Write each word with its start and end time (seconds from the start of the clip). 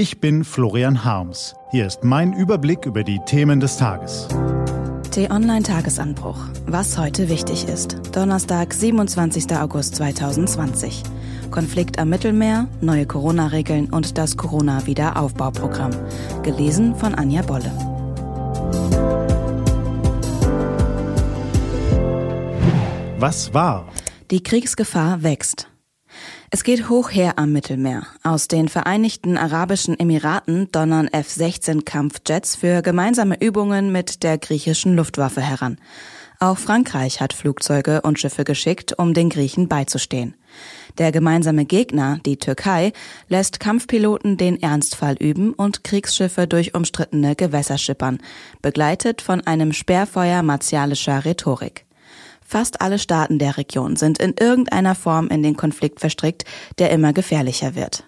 Ich 0.00 0.18
bin 0.18 0.44
Florian 0.44 1.04
Harms. 1.04 1.54
Hier 1.72 1.86
ist 1.86 2.04
mein 2.04 2.32
Überblick 2.32 2.86
über 2.86 3.04
die 3.04 3.20
Themen 3.26 3.60
des 3.60 3.76
Tages. 3.76 4.28
T-Online-Tagesanbruch. 5.10 6.38
Was 6.66 6.96
heute 6.96 7.28
wichtig 7.28 7.68
ist. 7.68 8.00
Donnerstag, 8.16 8.72
27. 8.72 9.54
August 9.58 9.96
2020. 9.96 11.02
Konflikt 11.50 11.98
am 11.98 12.08
Mittelmeer, 12.08 12.66
neue 12.80 13.04
Corona-Regeln 13.04 13.92
und 13.92 14.16
das 14.16 14.38
Corona-Wiederaufbauprogramm. 14.38 15.90
Gelesen 16.42 16.94
von 16.94 17.14
Anja 17.14 17.42
Bolle. 17.42 17.70
Was 23.18 23.52
war? 23.52 23.86
Die 24.30 24.42
Kriegsgefahr 24.42 25.22
wächst. 25.22 25.70
Es 26.50 26.64
geht 26.64 26.88
hoch 26.88 27.10
her 27.10 27.38
am 27.38 27.52
Mittelmeer. 27.52 28.06
Aus 28.22 28.48
den 28.48 28.68
Vereinigten 28.68 29.36
Arabischen 29.36 29.98
Emiraten 29.98 30.68
donnern 30.72 31.08
F-16 31.08 31.84
Kampfjets 31.84 32.56
für 32.56 32.82
gemeinsame 32.82 33.40
Übungen 33.40 33.92
mit 33.92 34.22
der 34.22 34.38
griechischen 34.38 34.96
Luftwaffe 34.96 35.40
heran. 35.40 35.78
Auch 36.42 36.56
Frankreich 36.56 37.20
hat 37.20 37.34
Flugzeuge 37.34 38.00
und 38.00 38.18
Schiffe 38.18 38.44
geschickt, 38.44 38.98
um 38.98 39.12
den 39.12 39.28
Griechen 39.28 39.68
beizustehen. 39.68 40.34
Der 40.96 41.12
gemeinsame 41.12 41.66
Gegner, 41.66 42.18
die 42.24 42.38
Türkei, 42.38 42.94
lässt 43.28 43.60
Kampfpiloten 43.60 44.38
den 44.38 44.60
Ernstfall 44.60 45.16
üben 45.20 45.52
und 45.52 45.84
Kriegsschiffe 45.84 46.46
durch 46.46 46.74
umstrittene 46.74 47.36
Gewässer 47.36 47.76
schippern, 47.76 48.18
begleitet 48.62 49.20
von 49.20 49.42
einem 49.46 49.74
Sperrfeuer 49.74 50.42
martialischer 50.42 51.26
Rhetorik. 51.26 51.84
Fast 52.50 52.80
alle 52.80 52.98
Staaten 52.98 53.38
der 53.38 53.58
Region 53.58 53.94
sind 53.94 54.18
in 54.18 54.34
irgendeiner 54.36 54.96
Form 54.96 55.28
in 55.28 55.40
den 55.40 55.56
Konflikt 55.56 56.00
verstrickt, 56.00 56.44
der 56.80 56.90
immer 56.90 57.12
gefährlicher 57.12 57.76
wird. 57.76 58.02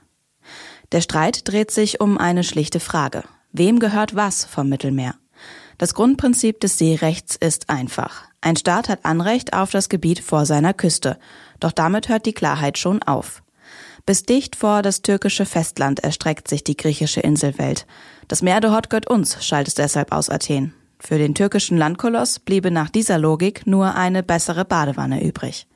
Der 0.90 1.00
Streit 1.00 1.46
dreht 1.46 1.70
sich 1.70 2.00
um 2.00 2.18
eine 2.18 2.42
schlichte 2.42 2.80
Frage. 2.80 3.22
Wem 3.52 3.78
gehört 3.78 4.16
was 4.16 4.44
vom 4.44 4.68
Mittelmeer? 4.68 5.14
Das 5.78 5.94
Grundprinzip 5.94 6.58
des 6.58 6.76
Seerechts 6.76 7.36
ist 7.36 7.70
einfach. 7.70 8.24
Ein 8.40 8.56
Staat 8.56 8.88
hat 8.88 9.04
Anrecht 9.04 9.52
auf 9.52 9.70
das 9.70 9.88
Gebiet 9.88 10.18
vor 10.18 10.44
seiner 10.44 10.74
Küste. 10.74 11.20
Doch 11.60 11.70
damit 11.70 12.08
hört 12.08 12.26
die 12.26 12.32
Klarheit 12.32 12.78
schon 12.78 13.00
auf. 13.04 13.44
Bis 14.06 14.24
dicht 14.24 14.56
vor 14.56 14.82
das 14.82 15.02
türkische 15.02 15.46
Festland 15.46 16.00
erstreckt 16.00 16.48
sich 16.48 16.64
die 16.64 16.76
griechische 16.76 17.20
Inselwelt. 17.20 17.86
Das 18.26 18.42
Meer 18.42 18.60
dort 18.60 18.90
gehört 18.90 19.08
uns, 19.08 19.44
schallt 19.44 19.68
es 19.68 19.74
deshalb 19.74 20.10
aus 20.10 20.28
Athen. 20.28 20.74
Für 21.04 21.18
den 21.18 21.34
türkischen 21.34 21.76
Landkoloss 21.76 22.38
bliebe 22.38 22.70
nach 22.70 22.88
dieser 22.88 23.18
Logik 23.18 23.66
nur 23.66 23.96
eine 23.96 24.22
bessere 24.22 24.64
Badewanne 24.64 25.24
übrig. 25.24 25.66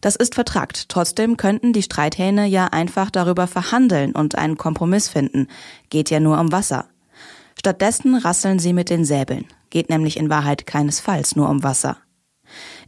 Das 0.00 0.16
ist 0.16 0.34
vertragt. 0.34 0.88
Trotzdem 0.88 1.36
könnten 1.36 1.74
die 1.74 1.82
Streithähne 1.82 2.46
ja 2.46 2.68
einfach 2.68 3.10
darüber 3.10 3.46
verhandeln 3.46 4.12
und 4.12 4.38
einen 4.38 4.56
Kompromiss 4.56 5.06
finden. 5.06 5.48
Geht 5.90 6.08
ja 6.08 6.18
nur 6.18 6.40
um 6.40 6.50
Wasser. 6.50 6.86
Stattdessen 7.58 8.16
rasseln 8.16 8.58
sie 8.58 8.72
mit 8.72 8.88
den 8.88 9.04
Säbeln. 9.04 9.44
Geht 9.68 9.90
nämlich 9.90 10.16
in 10.16 10.30
Wahrheit 10.30 10.66
keinesfalls 10.66 11.36
nur 11.36 11.50
um 11.50 11.62
Wasser. 11.62 11.98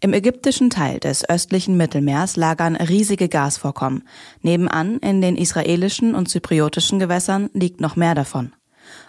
Im 0.00 0.14
ägyptischen 0.14 0.70
Teil 0.70 0.98
des 0.98 1.28
östlichen 1.28 1.76
Mittelmeers 1.76 2.36
lagern 2.36 2.76
riesige 2.76 3.28
Gasvorkommen. 3.28 4.08
Nebenan 4.40 4.98
in 5.00 5.20
den 5.20 5.36
israelischen 5.36 6.14
und 6.14 6.30
zypriotischen 6.30 6.98
Gewässern 6.98 7.50
liegt 7.52 7.82
noch 7.82 7.96
mehr 7.96 8.14
davon. 8.14 8.55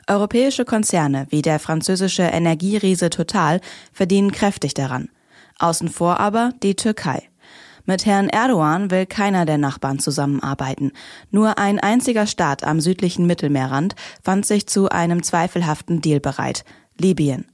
Europäische 0.08 0.66
Konzerne 0.66 1.28
wie 1.30 1.42
der 1.42 1.60
französische 1.60 2.24
Energieriese 2.24 3.10
Total 3.10 3.62
verdienen 3.92 4.32
kräftig 4.32 4.74
daran. 4.74 5.10
Außen 5.60 5.90
vor 5.90 6.20
aber 6.20 6.52
die 6.64 6.76
Türkei. 6.76 7.30
Mit 7.86 8.06
Herrn 8.06 8.28
Erdogan 8.28 8.92
will 8.92 9.06
keiner 9.06 9.46
der 9.46 9.58
Nachbarn 9.58 10.00
zusammenarbeiten. 10.00 10.92
Nur 11.32 11.58
ein 11.58 11.80
einziger 11.80 12.28
Staat 12.28 12.66
am 12.66 12.82
südlichen 12.82 13.26
Mittelmeerrand 13.26 13.96
fand 14.22 14.46
sich 14.46 14.68
zu 14.68 14.90
einem 14.90 15.24
zweifelhaften 15.24 16.02
Deal 16.02 16.20
bereit. 16.20 16.66
Libyen. 16.98 17.46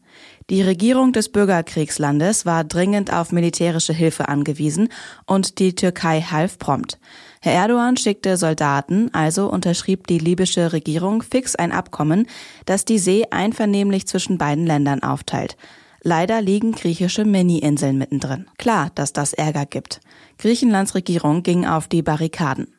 Die 0.50 0.62
Regierung 0.62 1.14
des 1.14 1.30
Bürgerkriegslandes 1.30 2.46
war 2.46 2.64
dringend 2.64 3.14
auf 3.14 3.32
militärische 3.32 3.94
Hilfe 3.94 4.28
angewiesen 4.28 4.90
und 5.26 5.60
die 5.60 5.76
Türkei 5.76 6.22
half 6.22 6.60
prompt. 6.60 7.00
Herr 7.42 7.54
Erdogan 7.54 7.98
schickte 7.98 8.38
Soldaten, 8.38 9.14
also 9.14 9.50
unterschrieb 9.50 10.08
die 10.08 10.20
libysche 10.20 10.74
Regierung 10.74 11.22
fix 11.22 11.56
ein 11.56 11.72
Abkommen, 11.72 12.28
das 12.66 12.86
die 12.86 13.00
See 13.00 13.26
einvernehmlich 13.32 14.08
zwischen 14.08 14.38
beiden 14.38 14.66
Ländern 14.66 15.04
aufteilt. 15.04 15.56
Leider 16.02 16.42
liegen 16.42 16.74
griechische 16.74 17.24
Mini-Inseln 17.24 17.98
mittendrin. 17.98 18.48
Klar, 18.58 18.92
dass 18.94 19.14
das 19.14 19.32
Ärger 19.32 19.66
gibt. 19.66 20.02
Griechenlands 20.38 20.96
Regierung 20.96 21.44
ging 21.44 21.66
auf 21.66 21.88
die 21.88 22.02
Barrikaden. 22.02 22.73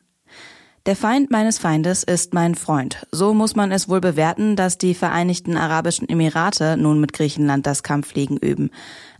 Der 0.85 0.95
Feind 0.95 1.31
meines 1.31 1.57
Feindes 1.57 2.03
ist 2.03 2.35
mein 2.35 2.53
Freund. 2.53 3.07
So 3.11 3.33
muss 3.33 3.55
man 3.55 3.71
es 3.71 3.89
wohl 3.89 4.01
bewerten, 4.01 4.55
dass 4.55 4.77
die 4.77 4.93
Vereinigten 4.93 5.57
Arabischen 5.57 6.07
Emirate 6.07 6.77
nun 6.77 6.99
mit 6.99 7.11
Griechenland 7.11 7.65
das 7.65 7.81
Kampffliegen 7.81 8.37
üben. 8.37 8.69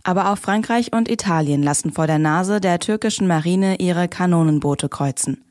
Aber 0.04 0.30
auch 0.30 0.38
Frankreich 0.38 0.92
und 0.92 1.10
Italien 1.10 1.64
lassen 1.64 1.90
vor 1.90 2.06
der 2.06 2.20
Nase 2.20 2.60
der 2.60 2.78
türkischen 2.78 3.26
Marine 3.26 3.80
ihre 3.80 4.06
Kanonenboote 4.06 4.88
kreuzen. 4.88 5.42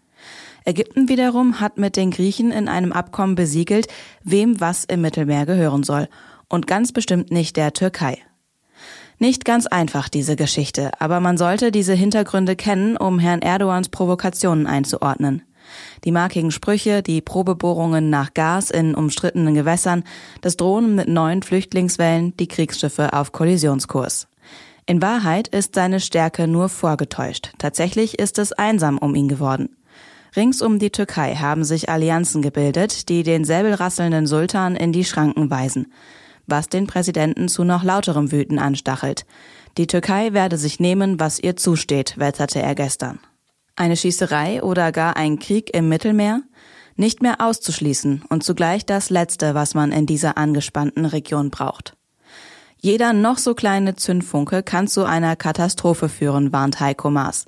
Ägypten 0.64 1.10
wiederum 1.10 1.60
hat 1.60 1.78
mit 1.78 1.98
den 1.98 2.12
Griechen 2.12 2.54
in 2.54 2.70
einem 2.70 2.94
Abkommen 2.94 3.36
besiegelt, 3.36 3.88
wem 4.24 4.62
was 4.62 4.86
im 4.86 5.02
Mittelmeer 5.02 5.46
gehören 5.46 5.84
soll. 5.84 6.08
Und 6.48 6.66
ganz 6.66 6.94
bestimmt 6.94 7.30
nicht 7.30 7.58
der 7.58 7.74
Türkei. 7.74 8.20
Nicht 9.20 9.44
ganz 9.44 9.68
einfach 9.68 10.08
diese 10.08 10.38
Geschichte, 10.38 10.92
aber 10.98 11.20
man 11.20 11.38
sollte 11.38 11.74
diese 11.74 11.94
Hintergründe 11.94 12.56
kennen, 12.56 12.96
um 12.96 13.20
Herrn 13.20 13.42
Erdogans 13.42 13.90
Provokationen 13.90 14.66
einzuordnen. 14.66 15.44
Die 16.04 16.12
markigen 16.12 16.52
Sprüche, 16.52 17.02
die 17.02 17.22
Probebohrungen 17.22 18.10
nach 18.10 18.34
Gas 18.34 18.72
in 18.72 18.96
umstrittenen 18.96 19.56
Gewässern, 19.56 20.04
das 20.42 20.58
Drohnen 20.58 20.96
mit 20.96 21.08
neuen 21.08 21.42
Flüchtlingswellen, 21.42 22.36
die 22.38 22.48
Kriegsschiffe 22.48 23.14
auf 23.14 23.32
Kollisionskurs. 23.32 24.28
In 24.86 25.02
Wahrheit 25.02 25.48
ist 25.48 25.74
seine 25.74 26.00
Stärke 26.00 26.48
nur 26.48 26.70
vorgetäuscht. 26.70 27.54
Tatsächlich 27.58 28.20
ist 28.20 28.38
es 28.38 28.54
einsam 28.54 29.00
um 29.00 29.16
ihn 29.16 29.28
geworden. 29.28 29.76
Rings 30.36 30.62
um 30.62 30.80
die 30.80 30.92
Türkei 30.92 31.36
haben 31.36 31.64
sich 31.64 31.90
Allianzen 31.90 32.42
gebildet, 32.42 33.10
die 33.10 33.24
den 33.24 33.46
säbelrasselnden 33.46 34.28
Sultan 34.28 34.76
in 34.76 34.92
die 34.92 35.06
Schranken 35.06 35.50
weisen, 35.50 35.92
was 36.46 36.70
den 36.70 36.88
Präsidenten 36.88 37.48
zu 37.48 37.64
noch 37.64 37.84
lauterem 37.84 38.32
Wüten 38.32 38.60
anstachelt. 38.60 39.26
Die 39.78 39.88
Türkei 39.88 40.34
werde 40.34 40.58
sich 40.58 40.80
nehmen, 40.80 41.20
was 41.20 41.40
ihr 41.40 41.56
zusteht, 41.56 42.18
wetterte 42.18 42.62
er 42.62 42.76
gestern. 42.76 43.20
Eine 43.78 43.98
Schießerei 43.98 44.64
oder 44.64 44.94
gar 44.94 45.18
ein 45.18 45.38
Krieg 45.38 45.76
im 45.76 45.90
Mittelmeer? 45.90 46.44
Nicht 46.96 47.22
mehr 47.22 47.42
auszuschließen 47.42 48.24
und 48.30 48.42
zugleich 48.42 48.86
das 48.86 49.10
Letzte, 49.10 49.54
was 49.54 49.74
man 49.74 49.92
in 49.92 50.06
dieser 50.06 50.38
angespannten 50.38 51.06
Region 51.06 51.50
braucht. 51.50 51.98
Jeder 52.80 53.12
noch 53.12 53.38
so 53.38 53.54
kleine 53.54 53.96
Zündfunke 53.96 54.64
kann 54.64 54.88
zu 54.88 55.04
einer 55.04 55.36
Katastrophe 55.36 56.08
führen, 56.08 56.54
warnt 56.54 56.80
Heiko 56.80 57.10
Maas. 57.10 57.48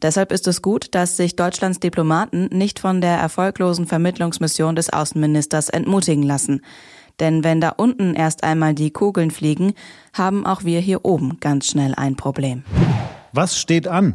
Deshalb 0.00 0.32
ist 0.32 0.46
es 0.46 0.62
gut, 0.62 0.94
dass 0.94 1.18
sich 1.18 1.36
Deutschlands 1.36 1.78
Diplomaten 1.78 2.48
nicht 2.52 2.78
von 2.78 3.02
der 3.02 3.18
erfolglosen 3.18 3.86
Vermittlungsmission 3.86 4.76
des 4.76 4.90
Außenministers 4.90 5.68
entmutigen 5.68 6.22
lassen. 6.22 6.62
Denn 7.20 7.44
wenn 7.44 7.60
da 7.60 7.70
unten 7.70 8.14
erst 8.14 8.44
einmal 8.44 8.74
die 8.74 8.92
Kugeln 8.92 9.30
fliegen, 9.30 9.74
haben 10.14 10.46
auch 10.46 10.64
wir 10.64 10.80
hier 10.80 11.04
oben 11.04 11.38
ganz 11.40 11.66
schnell 11.66 11.94
ein 11.94 12.16
Problem. 12.16 12.64
Was 13.32 13.58
steht 13.58 13.88
an? 13.88 14.14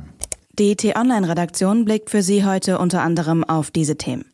Die 0.59 0.75
T-Online-Redaktion 0.75 1.85
blickt 1.85 2.09
für 2.09 2.21
Sie 2.21 2.43
heute 2.43 2.77
unter 2.77 3.01
anderem 3.03 3.45
auf 3.45 3.71
diese 3.71 3.95
Themen. 3.95 4.25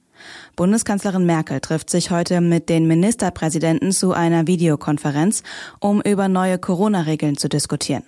Bundeskanzlerin 0.55 1.27
Merkel 1.27 1.59
trifft 1.59 1.91
sich 1.91 2.09
heute 2.09 2.41
mit 2.41 2.69
den 2.69 2.87
Ministerpräsidenten 2.87 3.91
zu 3.91 4.13
einer 4.13 4.47
Videokonferenz, 4.47 5.43
um 5.79 6.01
über 6.01 6.27
neue 6.27 6.57
Corona-Regeln 6.57 7.37
zu 7.37 7.49
diskutieren. 7.49 8.01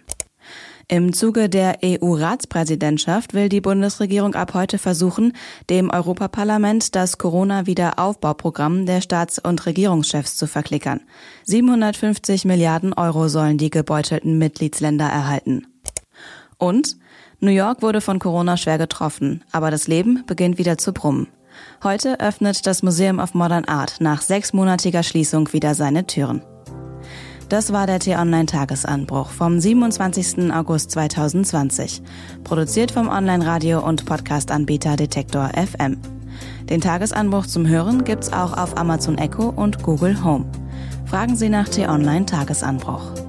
Im 0.88 1.14
Zuge 1.14 1.50
der 1.50 1.78
EU-Ratspräsidentschaft 1.86 3.36
will 3.36 3.48
die 3.48 3.62
Bundesregierung 3.62 4.34
ab 4.34 4.56
heute 4.56 4.80
versuchen, 4.80 5.34
dem 5.70 5.92
Europaparlament 5.92 6.96
das 6.96 7.20
Corona-Wiederaufbauprogramm 7.20 8.88
der 8.88 9.02
Staats- 9.02 9.38
und 9.38 9.68
Regierungschefs 9.68 10.36
zu 10.36 10.48
verklickern. 10.48 11.02
750 11.44 12.46
Milliarden 12.46 12.94
Euro 12.94 13.28
sollen 13.28 13.60
die 13.60 13.70
gebeutelten 13.70 14.40
Mitgliedsländer 14.40 15.06
erhalten. 15.06 15.68
Und 16.58 16.98
New 17.42 17.52
York 17.52 17.82
wurde 17.82 18.02
von 18.02 18.20
Corona 18.20 18.58
schwer 18.58 18.78
getroffen, 18.78 19.44
aber 19.54 19.72
das 19.72 19.88
Leben 19.88 20.24
beginnt 20.28 20.58
wieder 20.58 20.78
zu 20.78 20.92
brummen. 20.92 21.28
Heute 21.84 22.20
öffnet 22.20 22.68
das 22.68 22.84
Museum 22.84 23.20
of 23.20 23.34
Modern 23.34 23.64
Art 23.66 24.02
nach 24.02 24.22
sechsmonatiger 24.22 25.04
Schließung 25.04 25.54
wieder 25.54 25.74
seine 25.74 26.06
Türen. 26.06 26.42
Das 27.48 27.72
war 27.72 27.88
der 27.88 28.00
T-Online-Tagesanbruch 28.00 29.30
vom 29.30 29.60
27. 29.60 30.52
August 30.54 30.92
2020. 30.92 32.02
Produziert 32.44 32.92
vom 32.92 33.08
Online-Radio- 33.08 33.84
und 33.86 34.06
Podcast-Anbieter 34.06 34.98
Detektor 34.98 35.50
FM. 35.56 35.98
Den 36.70 36.82
Tagesanbruch 36.82 37.48
zum 37.48 37.66
Hören 37.66 38.04
gibt's 38.04 38.32
auch 38.34 38.56
auf 38.56 38.78
Amazon 38.78 39.18
Echo 39.18 39.50
und 39.50 39.82
Google 39.82 40.24
Home. 40.24 40.46
Fragen 41.06 41.36
Sie 41.36 41.50
nach 41.50 41.70
T-Online-Tagesanbruch. 41.70 43.29